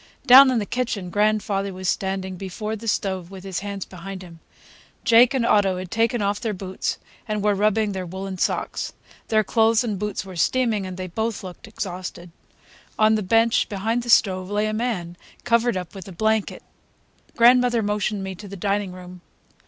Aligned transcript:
Down 0.25 0.49
in 0.49 0.57
the 0.57 0.65
kitchen 0.65 1.11
grandfather 1.11 1.71
was 1.75 1.87
standing 1.87 2.35
before 2.35 2.75
the 2.75 2.87
stove 2.87 3.29
with 3.29 3.43
his 3.43 3.59
hands 3.59 3.85
behind 3.85 4.23
him. 4.23 4.39
Jake 5.05 5.35
and 5.35 5.45
Otto 5.45 5.77
had 5.77 5.91
taken 5.91 6.23
off 6.23 6.39
their 6.41 6.55
boots 6.55 6.97
and 7.27 7.43
were 7.43 7.53
rubbing 7.53 7.91
their 7.91 8.07
woolen 8.07 8.39
socks. 8.39 8.93
Their 9.27 9.43
clothes 9.43 9.83
and 9.83 9.99
boots 9.99 10.25
were 10.25 10.35
steaming, 10.35 10.87
and 10.87 10.97
they 10.97 11.05
both 11.05 11.43
looked 11.43 11.67
exhausted. 11.67 12.31
On 12.97 13.13
the 13.13 13.21
bench 13.21 13.69
behind 13.69 14.01
the 14.01 14.09
stove 14.09 14.49
lay 14.49 14.65
a 14.65 14.73
man, 14.73 15.17
covered 15.43 15.77
up 15.77 15.93
with 15.93 16.07
a 16.07 16.11
blanket. 16.11 16.63
Grandmother 17.35 17.83
motioned 17.83 18.23
me 18.23 18.33
to 18.33 18.47
the 18.47 18.57
dining 18.57 18.93
room. 18.93 19.21